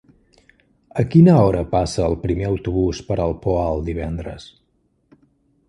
[1.03, 4.49] A quina hora passa el primer autobús per el Poal divendres?